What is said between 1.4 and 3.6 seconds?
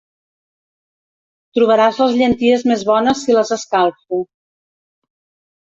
Trobaràs les llenties més bones si les